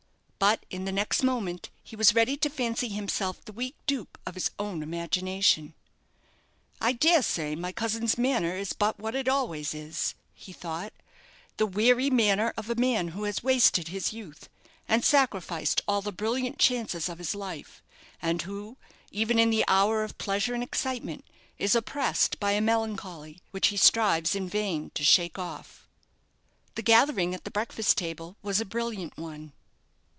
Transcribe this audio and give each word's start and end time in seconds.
But 0.41 0.65
in 0.71 0.85
the 0.85 0.91
next 0.91 1.21
moment 1.21 1.69
he 1.83 1.95
was 1.95 2.15
ready 2.15 2.35
to 2.37 2.49
fancy 2.49 2.89
himself 2.89 3.45
the 3.45 3.51
weak 3.53 3.75
dupe 3.85 4.17
of 4.25 4.33
his 4.33 4.49
own 4.57 4.81
imagination. 4.81 5.75
"I 6.81 6.93
dare 6.93 7.21
say 7.21 7.55
my 7.55 7.71
cousin's 7.71 8.17
manner 8.17 8.55
is 8.57 8.73
but 8.73 8.97
what 8.97 9.13
it 9.13 9.27
always 9.27 9.75
is," 9.75 10.15
he 10.33 10.51
thought; 10.51 10.93
"the 11.57 11.67
weary 11.67 12.09
manner 12.09 12.55
of 12.57 12.71
a 12.71 12.75
man 12.75 13.09
who 13.09 13.25
has 13.25 13.43
wasted 13.43 13.89
his 13.89 14.13
youth, 14.13 14.49
and 14.87 15.05
sacrificed 15.05 15.83
all 15.87 16.01
the 16.01 16.11
brilliant 16.11 16.57
chances 16.57 17.07
of 17.07 17.19
his 17.19 17.35
life, 17.35 17.83
and 18.19 18.41
who, 18.41 18.77
even 19.11 19.37
in 19.37 19.51
the 19.51 19.63
hour 19.67 20.03
of 20.03 20.17
pleasure 20.17 20.55
and 20.55 20.63
excitement, 20.63 21.23
is 21.59 21.75
oppressed 21.75 22.39
by 22.39 22.53
a 22.53 22.61
melancholy 22.61 23.43
which 23.51 23.67
he 23.67 23.77
strives 23.77 24.33
in 24.33 24.49
vain 24.49 24.89
to 24.95 25.03
shake 25.03 25.37
off." 25.37 25.87
The 26.73 26.81
gathering 26.81 27.35
at 27.35 27.43
the 27.43 27.51
breakfast 27.51 27.95
table 27.99 28.37
was 28.41 28.59
a 28.59 28.65
brilliant 28.65 29.19
one. 29.19 29.53